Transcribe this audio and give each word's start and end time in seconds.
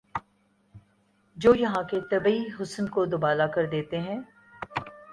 جو 1.37 1.53
یہاں 1.55 1.83
کے 1.83 1.99
طبعی 2.09 2.39
حسن 2.59 2.87
کو 2.87 3.05
دوبالا 3.05 3.47
کر 3.47 3.65
دیتے 3.65 3.99
ہیں 3.99 4.19